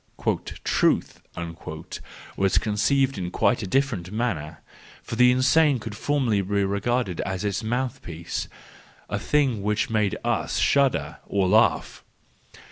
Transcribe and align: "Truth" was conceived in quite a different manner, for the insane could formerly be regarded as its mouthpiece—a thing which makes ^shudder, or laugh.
"Truth" 0.63 1.21
was 2.35 2.57
conceived 2.57 3.19
in 3.19 3.29
quite 3.29 3.61
a 3.61 3.67
different 3.67 4.11
manner, 4.11 4.61
for 5.03 5.15
the 5.15 5.29
insane 5.31 5.77
could 5.77 5.95
formerly 5.95 6.41
be 6.41 6.63
regarded 6.63 7.21
as 7.21 7.45
its 7.45 7.61
mouthpiece—a 7.63 9.19
thing 9.19 9.61
which 9.61 9.91
makes 9.91 10.15
^shudder, 10.25 11.17
or 11.27 11.47
laugh. 11.47 12.03